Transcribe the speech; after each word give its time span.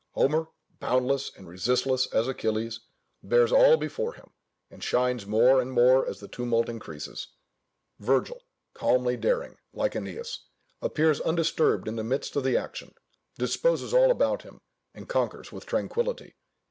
Homer, 0.13 0.47
boundless 0.79 1.31
and 1.37 1.47
resistless 1.47 2.07
as 2.07 2.27
Achilles, 2.27 2.79
bears 3.21 3.51
all 3.51 3.77
before 3.77 4.15
him, 4.15 4.31
and 4.71 4.83
shines 4.83 5.27
more 5.27 5.61
and 5.61 5.71
more 5.71 6.07
as 6.07 6.19
the 6.19 6.27
tumult 6.27 6.69
increases; 6.69 7.27
Virgil, 7.99 8.41
calmly 8.73 9.15
daring, 9.15 9.59
like 9.73 9.93
Æneas, 9.93 10.39
appears 10.81 11.21
undisturbed 11.21 11.87
in 11.87 11.97
the 11.97 12.03
midst 12.03 12.35
of 12.35 12.43
the 12.43 12.57
action; 12.57 12.95
disposes 13.37 13.93
all 13.93 14.09
about 14.09 14.41
him, 14.41 14.59
and 14.95 15.07
conquers 15.07 15.51
with 15.51 15.67
tranquillity. 15.67 16.35